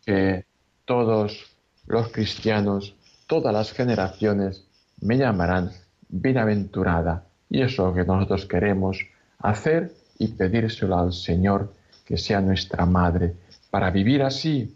que 0.04 0.44
todos 0.84 1.56
los 1.86 2.08
cristianos 2.08 2.96
todas 3.26 3.52
las 3.52 3.72
generaciones 3.72 4.64
me 5.00 5.18
llamarán 5.18 5.70
bienaventurada. 6.08 7.24
Y 7.50 7.62
eso 7.62 7.92
que 7.94 8.04
nosotros 8.04 8.46
queremos 8.46 8.98
hacer 9.38 9.92
y 10.18 10.28
pedírselo 10.28 10.98
al 10.98 11.12
Señor, 11.12 11.72
que 12.04 12.16
sea 12.16 12.40
nuestra 12.40 12.86
madre. 12.86 13.34
Para 13.70 13.90
vivir 13.90 14.22
así, 14.22 14.74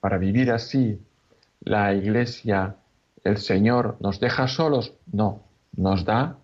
para 0.00 0.18
vivir 0.18 0.50
así, 0.50 1.00
la 1.60 1.94
iglesia, 1.94 2.76
el 3.22 3.38
Señor 3.38 3.96
nos 4.00 4.20
deja 4.20 4.48
solos. 4.48 4.92
No, 5.10 5.40
nos 5.76 6.04
da 6.04 6.36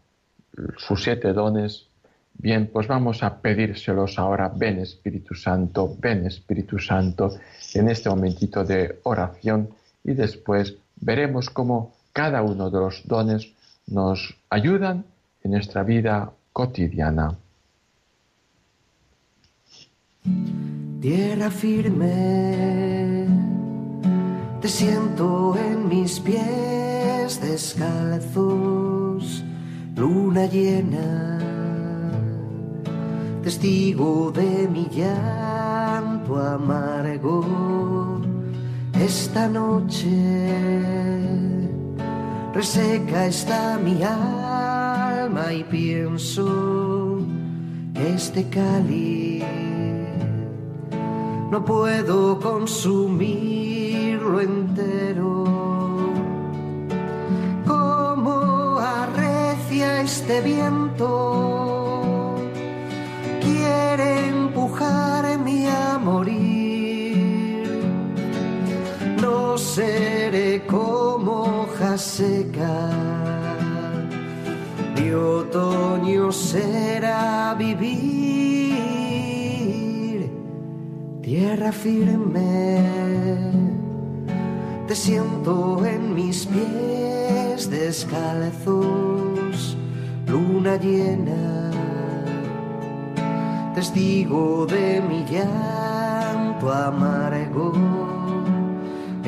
sus 0.78 1.02
siete 1.02 1.32
dones. 1.32 1.87
Bien, 2.34 2.70
pues 2.72 2.87
vamos 2.87 3.22
a 3.22 3.40
pedírselos 3.40 4.18
ahora. 4.18 4.50
Ven 4.54 4.78
Espíritu 4.78 5.34
Santo, 5.34 5.96
ven 5.99 6.26
Espíritu 6.26 6.78
Santo, 6.78 7.32
en 7.75 7.88
este 7.88 8.08
momentito 8.08 8.64
de 8.64 9.00
oración 9.02 9.70
y 10.04 10.12
después 10.12 10.76
veremos 10.96 11.50
cómo 11.50 11.94
cada 12.12 12.42
uno 12.42 12.70
de 12.70 12.78
los 12.78 13.06
dones 13.06 13.52
nos 13.87 14.37
ayudan 14.49 15.04
en 15.42 15.52
nuestra 15.52 15.82
vida 15.82 16.32
cotidiana. 16.52 17.37
Tierra 21.00 21.50
firme, 21.50 23.26
te 24.60 24.68
siento 24.68 25.56
en 25.56 25.88
mis 25.88 26.20
pies 26.20 27.40
descalzos, 27.40 29.42
luna 29.96 30.44
llena, 30.46 31.38
testigo 33.42 34.30
de 34.30 34.68
mi 34.68 34.87
llanto 34.90 36.38
amargo. 36.38 38.20
Esta 38.94 39.49
noche 39.49 40.09
reseca 42.52 43.26
está 43.26 43.78
mi 43.82 44.02
alma 44.02 45.52
y 45.52 45.64
pienso 45.64 47.18
que 47.94 48.14
este 48.14 48.49
cáliz 48.49 49.44
no 51.50 51.64
puedo 51.64 52.38
consumirlo 52.38 54.40
entero. 54.40 55.44
Como 57.66 58.78
arrecia 58.78 60.02
este 60.02 60.40
viento, 60.42 61.79
seré 69.74 70.62
como 70.66 71.62
hoja 71.62 71.96
seca, 71.96 72.90
de 74.96 75.14
otoño 75.14 76.32
será 76.32 77.54
vivir 77.54 77.88
tierra 81.22 81.70
firme. 81.70 82.82
Te 84.88 84.96
siento 84.96 85.86
en 85.86 86.16
mis 86.16 86.46
pies 86.46 87.70
descalzos, 87.70 89.76
luna 90.26 90.74
llena, 90.78 91.70
testigo 93.76 94.66
de 94.66 95.00
mi 95.08 95.24
llanto 95.30 96.72
amargo. 96.72 98.19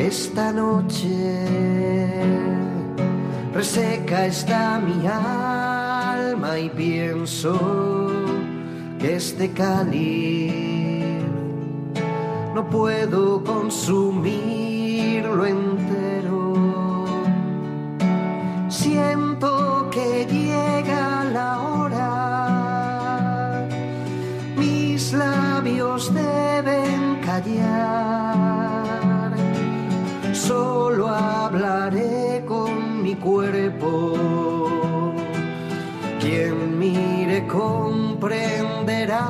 Esta 0.03 0.53
noche 0.53 1.09
reseca 3.55 4.27
está 4.27 4.81
mi 4.81 5.07
alma 5.07 6.59
y 6.59 6.69
pienso 6.71 7.57
que 8.99 9.15
este 9.15 9.53
cáliz 9.53 11.23
no 12.53 12.69
puedo 12.69 13.45
consumirlo 13.45 15.47
entero. 15.47 15.72
Solo 30.33 31.09
hablaré 31.09 32.45
con 32.47 33.03
mi 33.03 33.15
cuerpo. 33.15 34.15
Quien 36.21 36.79
mire 36.79 37.47
comprenderá 37.47 39.29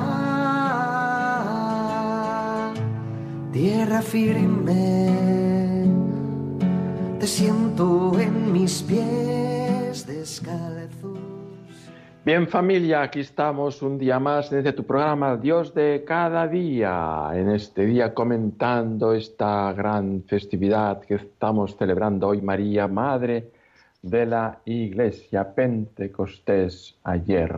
tierra 3.52 4.02
firme, 4.02 5.86
te 7.18 7.26
siento 7.26 8.18
en 8.18 8.52
mis 8.52 8.82
pies 8.82 10.06
descalzos. 10.06 10.71
Bien 12.24 12.46
familia, 12.46 13.02
aquí 13.02 13.18
estamos 13.18 13.82
un 13.82 13.98
día 13.98 14.20
más 14.20 14.48
desde 14.48 14.72
tu 14.72 14.84
programa 14.84 15.36
Dios 15.36 15.74
de 15.74 16.04
cada 16.06 16.46
día, 16.46 17.28
en 17.34 17.50
este 17.50 17.84
día 17.84 18.14
comentando 18.14 19.12
esta 19.12 19.72
gran 19.72 20.22
festividad 20.22 21.00
que 21.00 21.16
estamos 21.16 21.76
celebrando 21.76 22.28
hoy, 22.28 22.40
María, 22.40 22.86
Madre 22.86 23.50
de 24.02 24.24
la 24.24 24.60
Iglesia, 24.66 25.52
Pentecostés 25.52 26.94
ayer 27.02 27.52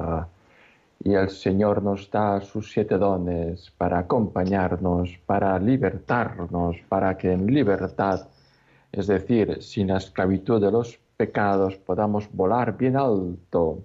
y 1.05 1.13
el 1.13 1.29
Señor 1.29 1.83
nos 1.83 2.11
da 2.11 2.41
sus 2.41 2.73
siete 2.73 2.97
dones 2.97 3.71
para 3.77 3.99
acompañarnos, 3.99 5.11
para 5.27 5.59
libertarnos, 5.59 6.79
para 6.89 7.19
que 7.19 7.33
en 7.33 7.47
libertad, 7.49 8.29
es 8.91 9.09
decir, 9.09 9.63
sin 9.63 9.89
la 9.89 9.99
esclavitud 9.99 10.59
de 10.59 10.73
los 10.73 10.99
pecados, 11.19 11.77
podamos 11.77 12.33
volar 12.33 12.79
bien 12.79 12.97
alto. 12.97 13.83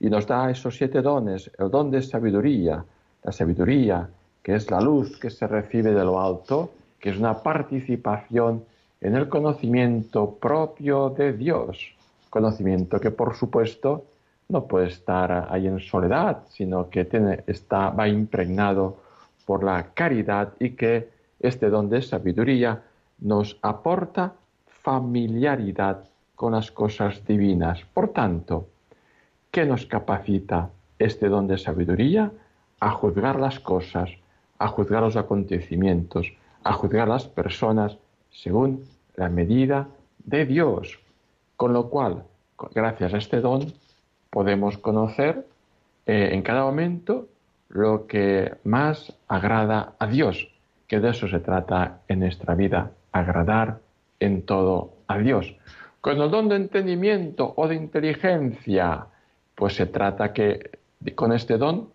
Y 0.00 0.10
nos 0.10 0.26
da 0.26 0.50
esos 0.50 0.76
siete 0.76 1.02
dones, 1.02 1.50
el 1.58 1.70
don 1.70 1.90
de 1.90 2.02
sabiduría, 2.02 2.84
la 3.22 3.32
sabiduría 3.32 4.08
que 4.46 4.54
es 4.54 4.70
la 4.70 4.80
luz 4.80 5.18
que 5.18 5.28
se 5.28 5.44
recibe 5.48 5.92
de 5.92 6.04
lo 6.04 6.20
alto, 6.20 6.70
que 7.00 7.10
es 7.10 7.18
una 7.18 7.42
participación 7.42 8.64
en 9.00 9.16
el 9.16 9.28
conocimiento 9.28 10.36
propio 10.36 11.10
de 11.10 11.32
Dios, 11.32 11.96
conocimiento 12.30 13.00
que 13.00 13.10
por 13.10 13.34
supuesto 13.34 14.04
no 14.48 14.64
puede 14.68 14.86
estar 14.86 15.48
ahí 15.50 15.66
en 15.66 15.80
soledad, 15.80 16.44
sino 16.48 16.88
que 16.88 17.04
tiene, 17.04 17.42
está, 17.48 17.90
va 17.90 18.06
impregnado 18.06 18.98
por 19.44 19.64
la 19.64 19.88
caridad 19.94 20.52
y 20.60 20.70
que 20.76 21.08
este 21.40 21.68
don 21.68 21.90
de 21.90 22.02
sabiduría 22.02 22.82
nos 23.18 23.58
aporta 23.62 24.34
familiaridad 24.68 26.04
con 26.36 26.52
las 26.52 26.70
cosas 26.70 27.26
divinas. 27.26 27.84
Por 27.92 28.10
tanto, 28.10 28.68
¿qué 29.56 29.64
nos 29.64 29.86
capacita 29.86 30.68
este 30.98 31.30
don 31.30 31.46
de 31.46 31.56
sabiduría? 31.56 32.30
A 32.78 32.90
juzgar 32.90 33.40
las 33.40 33.58
cosas, 33.58 34.10
a 34.58 34.68
juzgar 34.68 35.00
los 35.00 35.16
acontecimientos, 35.16 36.30
a 36.62 36.74
juzgar 36.74 37.08
las 37.08 37.26
personas 37.26 37.96
según 38.30 38.84
la 39.14 39.30
medida 39.30 39.88
de 40.26 40.44
Dios. 40.44 41.00
Con 41.56 41.72
lo 41.72 41.88
cual, 41.88 42.24
gracias 42.74 43.14
a 43.14 43.16
este 43.16 43.40
don, 43.40 43.72
podemos 44.28 44.76
conocer 44.76 45.46
eh, 46.04 46.28
en 46.32 46.42
cada 46.42 46.62
momento 46.64 47.26
lo 47.70 48.06
que 48.06 48.56
más 48.64 49.10
agrada 49.26 49.94
a 49.98 50.06
Dios, 50.06 50.50
que 50.86 51.00
de 51.00 51.08
eso 51.08 51.28
se 51.28 51.40
trata 51.40 52.02
en 52.08 52.20
nuestra 52.20 52.54
vida, 52.54 52.90
agradar 53.10 53.80
en 54.20 54.42
todo 54.42 54.92
a 55.06 55.16
Dios. 55.16 55.56
Con 56.02 56.20
el 56.20 56.30
don 56.30 56.50
de 56.50 56.56
entendimiento 56.56 57.54
o 57.56 57.66
de 57.66 57.76
inteligencia, 57.76 59.06
pues 59.56 59.74
se 59.74 59.86
trata 59.86 60.32
que 60.32 60.70
con 61.16 61.32
este 61.32 61.58
don 61.58 61.88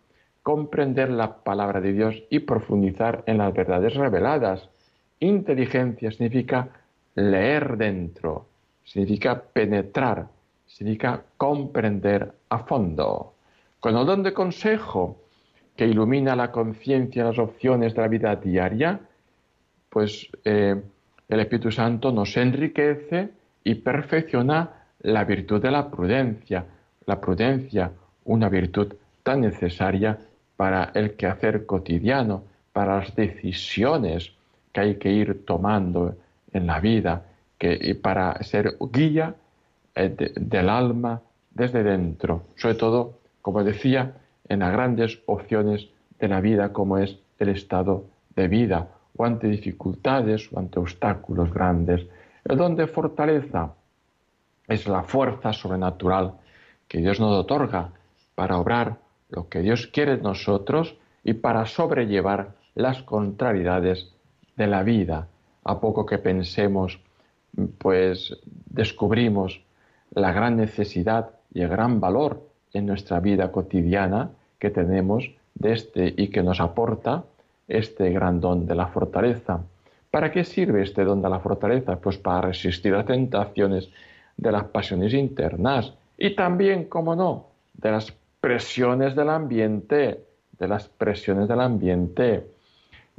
comprender 0.43 1.11
la 1.11 1.43
palabra 1.43 1.79
de 1.79 1.93
Dios 1.93 2.23
y 2.29 2.39
profundizar 2.39 3.23
en 3.27 3.37
las 3.37 3.53
verdades 3.53 3.93
reveladas. 3.93 4.67
Inteligencia 5.19 6.11
significa 6.11 6.69
leer 7.15 7.77
dentro, 7.77 8.47
significa 8.83 9.39
penetrar, 9.39 10.27
significa 10.65 11.21
comprender 11.37 12.33
a 12.49 12.59
fondo. 12.59 13.35
Con 13.79 13.95
el 13.95 14.05
don 14.05 14.23
de 14.23 14.33
consejo 14.33 15.21
que 15.75 15.85
ilumina 15.85 16.35
la 16.35 16.51
conciencia 16.51 17.25
las 17.25 17.39
opciones 17.39 17.93
de 17.93 18.01
la 18.01 18.07
vida 18.07 18.35
diaria, 18.35 18.99
pues 19.89 20.27
eh, 20.43 20.81
el 21.29 21.39
Espíritu 21.39 21.71
Santo 21.71 22.11
nos 22.11 22.35
enriquece 22.37 23.29
y 23.63 23.75
perfecciona 23.75 24.85
la 25.01 25.23
virtud 25.23 25.61
de 25.61 25.71
la 25.71 25.89
prudencia. 25.89 26.65
La 27.05 27.19
prudencia, 27.19 27.91
una 28.25 28.49
virtud 28.49 28.93
tan 29.23 29.41
necesaria 29.41 30.17
para 30.55 30.91
el 30.93 31.15
quehacer 31.15 31.65
cotidiano, 31.65 32.43
para 32.73 32.97
las 32.99 33.15
decisiones 33.15 34.31
que 34.71 34.81
hay 34.81 34.95
que 34.95 35.11
ir 35.11 35.45
tomando 35.45 36.15
en 36.53 36.67
la 36.67 36.79
vida, 36.79 37.23
que, 37.57 37.77
y 37.79 37.93
para 37.93 38.41
ser 38.43 38.77
guía 38.91 39.35
eh, 39.95 40.33
del 40.35 40.69
alma 40.69 41.21
desde 41.53 41.83
dentro, 41.83 42.43
sobre 42.55 42.75
todo, 42.75 43.19
como 43.41 43.63
decía, 43.63 44.13
en 44.47 44.59
las 44.59 44.71
grandes 44.71 45.19
opciones 45.25 45.89
de 46.19 46.27
la 46.27 46.41
vida 46.41 46.71
como 46.71 46.97
es 46.97 47.17
el 47.39 47.49
estado 47.49 48.05
de 48.35 48.47
vida, 48.47 48.87
o 49.17 49.25
ante 49.25 49.47
dificultades 49.47 50.49
o 50.53 50.59
ante 50.59 50.79
obstáculos 50.79 51.53
grandes. 51.53 52.05
El 52.45 52.57
don 52.57 52.75
de 52.75 52.87
fortaleza 52.87 53.73
es 54.67 54.87
la 54.87 55.03
fuerza 55.03 55.51
sobrenatural 55.53 56.33
que 56.91 56.97
Dios 56.97 57.21
nos 57.21 57.31
otorga 57.39 57.91
para 58.35 58.57
obrar 58.57 58.97
lo 59.29 59.47
que 59.47 59.61
Dios 59.61 59.87
quiere 59.87 60.17
de 60.17 60.23
nosotros 60.23 60.97
y 61.23 61.35
para 61.35 61.65
sobrellevar 61.65 62.55
las 62.75 63.01
contrariedades 63.03 64.11
de 64.57 64.67
la 64.67 64.83
vida. 64.83 65.29
A 65.63 65.79
poco 65.79 66.05
que 66.05 66.17
pensemos, 66.17 66.99
pues 67.77 68.35
descubrimos 68.65 69.61
la 70.13 70.33
gran 70.33 70.57
necesidad 70.57 71.29
y 71.53 71.61
el 71.61 71.69
gran 71.69 72.01
valor 72.01 72.45
en 72.73 72.87
nuestra 72.87 73.21
vida 73.21 73.53
cotidiana 73.53 74.31
que 74.59 74.69
tenemos 74.69 75.31
de 75.55 75.71
este 75.71 76.13
y 76.17 76.27
que 76.27 76.43
nos 76.43 76.59
aporta 76.59 77.23
este 77.69 78.09
gran 78.09 78.41
don 78.41 78.65
de 78.65 78.75
la 78.75 78.87
fortaleza. 78.87 79.61
¿Para 80.11 80.29
qué 80.29 80.43
sirve 80.43 80.83
este 80.83 81.05
don 81.05 81.21
de 81.21 81.29
la 81.29 81.39
fortaleza? 81.39 82.01
Pues 82.01 82.17
para 82.17 82.49
resistir 82.49 82.93
a 82.95 83.05
tentaciones 83.05 83.89
de 84.35 84.51
las 84.51 84.65
pasiones 84.65 85.13
internas 85.13 85.93
y 86.23 86.35
también, 86.35 86.85
como 86.85 87.15
no, 87.15 87.47
de 87.73 87.89
las 87.89 88.13
presiones 88.39 89.15
del 89.15 89.31
ambiente, 89.31 90.23
de 90.59 90.67
las 90.67 90.87
presiones 90.87 91.47
del 91.47 91.59
ambiente. 91.59 92.45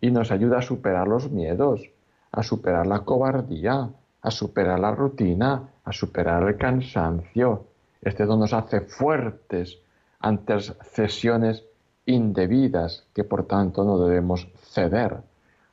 Y 0.01 0.13
nos 0.13 0.31
ayuda 0.31 0.59
a 0.59 0.63
superar 0.63 1.09
los 1.09 1.29
miedos, 1.29 1.83
a 2.31 2.45
superar 2.45 2.87
la 2.87 3.01
cobardía, 3.01 3.91
a 4.21 4.31
superar 4.31 4.79
la 4.79 4.93
rutina, 4.93 5.69
a 5.83 5.93
superar 5.93 6.45
el 6.45 6.57
cansancio. 6.57 7.65
Este 8.01 8.25
don 8.25 8.39
nos 8.39 8.53
hace 8.53 8.83
fuertes 8.83 9.81
ante 10.21 10.61
cesiones 10.61 11.65
indebidas 12.07 13.05
que 13.13 13.25
por 13.25 13.49
tanto 13.49 13.83
no 13.83 13.99
debemos 13.99 14.47
ceder 14.61 15.17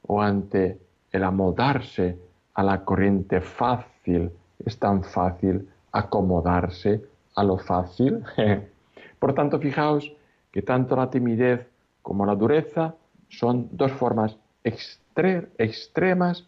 o 0.02 0.20
ante 0.20 0.80
el 1.12 1.24
amoldarse 1.24 2.18
a 2.56 2.64
la 2.64 2.84
corriente 2.84 3.40
fácil. 3.40 4.32
Es 4.66 4.80
tan 4.80 5.04
fácil 5.04 5.70
acomodarse 5.92 7.04
a 7.40 7.44
lo 7.44 7.58
fácil. 7.58 8.24
por 9.20 9.34
tanto, 9.34 9.60
fijaos 9.60 10.12
que 10.52 10.62
tanto 10.62 10.96
la 10.96 11.10
timidez 11.10 11.68
como 12.02 12.26
la 12.26 12.36
dureza 12.36 12.96
son 13.30 13.70
dos 13.72 13.92
formas 13.94 14.38
extremas, 14.64 16.46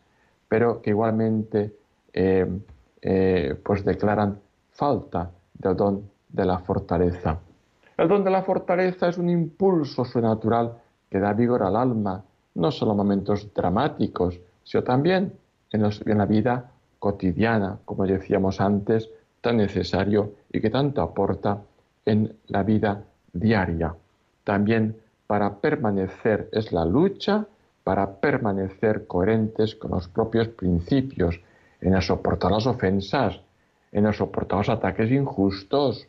pero 0.50 0.82
que 0.82 0.90
igualmente 0.90 1.74
eh, 2.14 2.48
eh, 3.02 3.56
pues 3.64 3.86
declaran 3.86 4.40
falta 4.72 5.32
del 5.54 5.76
don 5.76 6.10
de 6.28 6.46
la 6.46 6.60
fortaleza. 6.60 7.40
El 7.98 8.08
don 8.08 8.24
de 8.24 8.32
la 8.32 8.42
fortaleza 8.42 9.08
es 9.10 9.18
un 9.18 9.30
impulso 9.30 10.04
sobrenatural 10.04 10.78
que 11.10 11.20
da 11.20 11.34
vigor 11.34 11.64
al 11.64 11.76
alma, 11.76 12.24
no 12.56 12.72
solo 12.72 12.92
en 12.92 12.98
momentos 12.98 13.54
dramáticos, 13.54 14.40
sino 14.64 14.84
también 14.84 15.34
en 15.72 16.18
la 16.18 16.26
vida 16.26 16.72
cotidiana, 17.00 17.80
como 17.86 18.06
decíamos 18.06 18.60
antes, 18.60 19.10
tan 19.42 19.58
necesario 19.58 20.34
y 20.52 20.62
que 20.62 20.70
tanto 20.70 21.02
aporta 21.02 21.62
en 22.06 22.38
la 22.48 22.64
vida 22.64 23.04
diaria. 23.34 23.94
También 24.44 24.96
para 25.28 25.56
permanecer 25.56 26.50
es 26.52 26.72
la 26.72 26.86
lucha, 26.86 27.46
para 27.84 28.20
permanecer 28.20 29.08
coherentes 29.08 29.76
con 29.76 29.92
los 29.92 30.08
propios 30.08 30.48
principios, 30.50 31.40
en 31.82 31.96
el 31.96 32.02
soportar 32.02 32.52
las 32.52 32.68
ofensas, 32.68 33.40
en 33.92 34.06
el 34.06 34.14
soportar 34.14 34.60
los 34.60 34.70
ataques 34.70 35.12
injustos 35.12 36.08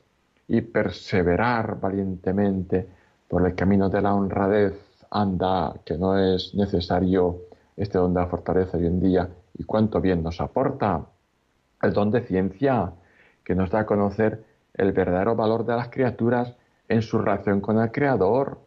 y 0.49 0.61
perseverar 0.61 1.81
valientemente 1.81 2.87
por 3.27 3.47
el 3.47 3.55
camino 3.55 3.89
de 3.89 4.03
la 4.03 4.15
honradez, 4.15 4.75
anda, 5.11 5.75
que 5.85 5.97
no 5.97 6.19
es 6.19 6.55
necesario 6.55 7.39
este 7.77 7.99
don 7.99 8.13
de 8.13 8.21
la 8.21 8.27
fortaleza 8.27 8.77
hoy 8.77 8.87
en 8.87 9.01
día, 9.01 9.29
y 9.57 9.65
cuánto 9.65 10.01
bien 10.01 10.23
nos 10.23 10.41
aporta 10.41 11.07
el 11.81 11.93
don 11.93 12.11
de 12.11 12.21
ciencia, 12.23 12.93
que 13.45 13.55
nos 13.55 13.71
da 13.71 13.81
a 13.81 13.87
conocer 13.87 14.45
el 14.75 14.93
verdadero 14.93 15.35
valor 15.37 15.65
de 15.65 15.77
las 15.77 15.89
criaturas 15.89 16.55
en 16.89 17.03
su 17.03 17.19
relación 17.19 17.61
con 17.61 17.79
el 17.79 17.91
Creador. 17.91 18.59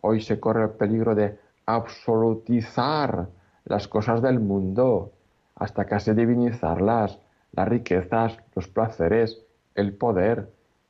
Hoy 0.00 0.20
se 0.20 0.38
corre 0.38 0.64
el 0.64 0.70
peligro 0.70 1.14
de 1.14 1.38
absolutizar 1.66 3.28
las 3.64 3.88
cosas 3.88 4.22
del 4.22 4.40
mundo 4.40 5.12
hasta 5.56 5.84
casi 5.84 6.12
divinizarlas, 6.12 7.18
las 7.52 7.68
riquezas, 7.68 8.38
los 8.54 8.68
placeres, 8.68 9.42
el 9.74 9.92
poder. 9.92 10.48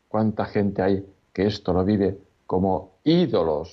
¿Cuánta 0.08 0.44
gente 0.44 0.82
hay 0.82 1.06
que 1.32 1.46
esto 1.46 1.72
lo 1.72 1.84
vive 1.84 2.18
como 2.46 2.98
ídolos, 3.04 3.70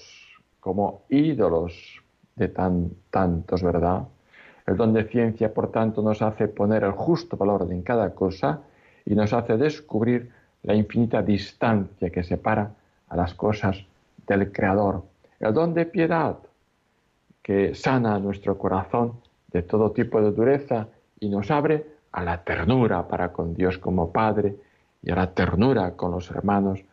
como 0.60 1.04
ídolos 1.10 2.02
de 2.36 2.48
tan, 2.50 2.92
tantos, 3.10 3.64
¿verdad? 3.64 4.08
El 4.66 4.78
don 4.78 4.94
de 4.94 5.06
ciencia, 5.06 5.54
por 5.54 5.72
tanto, 5.72 6.02
nos 6.02 6.22
hace 6.22 6.48
poner 6.48 6.84
el 6.84 6.92
justo 6.92 7.38
valor 7.38 7.68
en 7.72 7.84
cada 7.84 8.14
cosa 8.16 8.62
y 9.06 9.16
nos 9.16 9.34
hace 9.34 9.58
descubrir 9.58 10.32
la 10.64 10.74
infinita 10.74 11.22
distancia 11.22 12.10
que 12.10 12.24
separa 12.24 12.72
a 13.08 13.16
las 13.16 13.34
cosas 13.34 13.78
del 14.28 14.52
Creador. 14.52 15.04
El 15.40 15.54
don 15.54 15.74
de 15.74 15.86
piedad, 15.86 16.38
que 17.44 17.76
sana 17.76 18.18
nuestro 18.20 18.58
corazón 18.58 19.14
de 19.52 19.62
todo 19.62 19.92
tipo 19.92 20.20
de 20.22 20.32
dureza 20.32 20.88
y 21.20 21.30
nos 21.30 21.52
abre 21.52 21.86
a 22.12 22.24
la 22.24 22.44
ternura 22.44 23.08
para 23.08 23.32
con 23.32 23.54
Dios 23.54 23.78
como 23.78 24.12
Padre 24.12 24.56
y 25.04 25.12
a 25.12 25.16
la 25.16 25.32
ternura 25.34 25.92
con 25.92 26.12
los 26.12 26.32
hermanos 26.32 26.84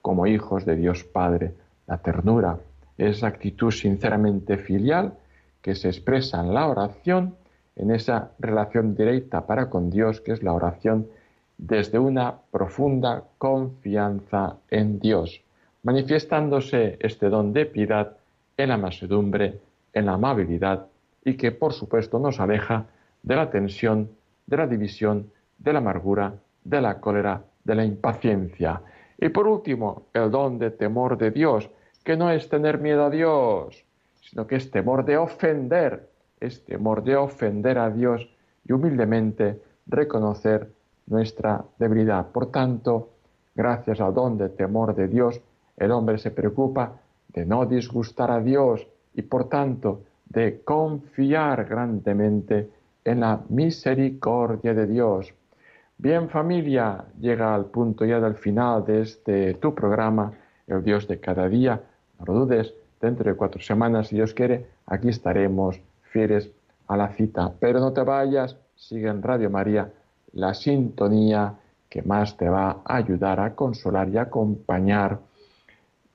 como 0.00 0.26
hijos 0.26 0.64
de 0.64 0.76
Dios 0.76 1.02
Padre. 1.02 1.54
La 1.86 1.98
ternura 1.98 2.58
es 2.96 3.24
actitud 3.24 3.72
sinceramente 3.72 4.56
filial 4.56 5.14
que 5.62 5.74
se 5.74 5.88
expresa 5.88 6.40
en 6.40 6.54
la 6.54 6.68
oración, 6.68 7.34
en 7.74 7.90
esa 7.90 8.30
relación 8.38 8.94
directa 8.94 9.46
para 9.46 9.68
con 9.68 9.90
Dios, 9.90 10.20
que 10.20 10.32
es 10.32 10.42
la 10.42 10.52
oración 10.52 11.08
desde 11.60 11.98
una 11.98 12.34
profunda 12.50 13.22
confianza 13.36 14.56
en 14.70 14.98
Dios, 14.98 15.42
manifestándose 15.82 16.96
este 17.00 17.28
don 17.28 17.52
de 17.52 17.66
piedad 17.66 18.16
en 18.56 18.70
la 18.70 18.78
masedumbre 18.78 19.60
en 19.92 20.06
la 20.06 20.14
amabilidad 20.14 20.86
y 21.22 21.34
que 21.34 21.52
por 21.52 21.74
supuesto 21.74 22.18
nos 22.18 22.40
aleja 22.40 22.86
de 23.22 23.36
la 23.36 23.50
tensión, 23.50 24.08
de 24.46 24.56
la 24.56 24.66
división, 24.66 25.30
de 25.58 25.72
la 25.74 25.80
amargura, 25.80 26.32
de 26.64 26.80
la 26.80 26.98
cólera, 26.98 27.42
de 27.62 27.74
la 27.74 27.84
impaciencia. 27.84 28.80
Y 29.18 29.28
por 29.28 29.46
último, 29.46 30.06
el 30.14 30.30
don 30.30 30.58
de 30.58 30.70
temor 30.70 31.18
de 31.18 31.30
Dios, 31.30 31.68
que 32.02 32.16
no 32.16 32.30
es 32.30 32.48
tener 32.48 32.78
miedo 32.78 33.04
a 33.04 33.10
Dios, 33.10 33.84
sino 34.22 34.46
que 34.46 34.56
es 34.56 34.70
temor 34.70 35.04
de 35.04 35.18
ofender, 35.18 36.08
es 36.40 36.64
temor 36.64 37.04
de 37.04 37.16
ofender 37.16 37.78
a 37.78 37.90
Dios 37.90 38.26
y 38.64 38.72
humildemente 38.72 39.60
reconocer 39.86 40.70
nuestra 41.10 41.62
debilidad. 41.78 42.26
Por 42.28 42.50
tanto, 42.50 43.10
gracias 43.54 44.00
al 44.00 44.14
don 44.14 44.38
de 44.38 44.48
temor 44.48 44.94
de 44.94 45.08
Dios, 45.08 45.40
el 45.76 45.90
hombre 45.90 46.16
se 46.18 46.30
preocupa 46.30 46.92
de 47.28 47.44
no 47.44 47.66
disgustar 47.66 48.30
a 48.30 48.40
Dios, 48.40 48.86
y 49.14 49.22
por 49.22 49.48
tanto 49.48 50.02
de 50.26 50.62
confiar 50.62 51.64
grandemente 51.64 52.70
en 53.04 53.20
la 53.20 53.40
misericordia 53.48 54.72
de 54.74 54.86
Dios. 54.86 55.34
Bien 55.98 56.28
familia, 56.28 57.04
llega 57.20 57.54
al 57.54 57.66
punto 57.66 58.04
ya 58.04 58.20
del 58.20 58.34
final 58.34 58.84
de 58.84 59.02
este 59.02 59.54
tu 59.54 59.74
programa, 59.74 60.32
el 60.66 60.82
Dios 60.82 61.08
de 61.08 61.18
cada 61.18 61.48
día. 61.48 61.80
No 62.18 62.26
lo 62.26 62.40
dudes, 62.40 62.72
dentro 63.00 63.30
de 63.30 63.36
cuatro 63.36 63.60
semanas, 63.60 64.08
si 64.08 64.16
Dios 64.16 64.32
quiere, 64.32 64.66
aquí 64.86 65.08
estaremos 65.08 65.80
fieles 66.02 66.50
a 66.86 66.96
la 66.96 67.08
cita. 67.08 67.52
Pero 67.58 67.80
no 67.80 67.92
te 67.92 68.02
vayas, 68.02 68.56
sigue 68.76 69.08
en 69.08 69.22
Radio 69.22 69.50
María 69.50 69.92
la 70.32 70.54
sintonía 70.54 71.54
que 71.88 72.02
más 72.02 72.36
te 72.36 72.48
va 72.48 72.82
a 72.84 72.96
ayudar 72.96 73.40
a 73.40 73.54
consolar 73.54 74.08
y 74.08 74.18
acompañar 74.18 75.18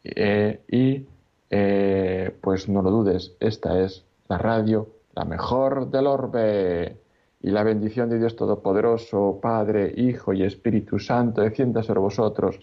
eh, 0.04 0.62
y 0.69 1.06
eh, 1.49 2.36
pues 2.41 2.69
no 2.69 2.82
lo 2.82 2.91
dudes, 2.91 3.36
esta 3.39 3.80
es 3.82 4.06
la 4.28 4.38
radio, 4.38 4.88
la 5.13 5.25
mejor 5.25 5.89
del 5.89 6.08
orbe. 6.08 6.97
Y 7.41 7.51
la 7.51 7.62
bendición 7.62 8.10
de 8.10 8.17
Dios 8.17 8.36
Todopoderoso, 8.36 9.38
Padre, 9.39 9.93
Hijo 9.97 10.34
y 10.34 10.41
Espíritu 10.41 10.97
Santo, 10.97 11.41
descienda 11.41 11.84
sobre 11.84 11.99
vosotros. 11.99 12.60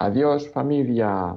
Adiós 0.00 0.48
familia. 0.48 1.36